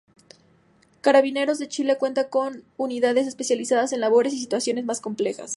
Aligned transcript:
Carabineros 1.01 1.59
de 1.59 1.67
Chile 1.67 1.99
cuenta 1.99 2.29
con 2.31 2.63
unidades 2.75 3.27
especializadas 3.27 3.93
en 3.93 4.01
labores 4.01 4.33
y 4.33 4.39
situaciones 4.39 4.83
más 4.83 4.99
complejas. 4.99 5.49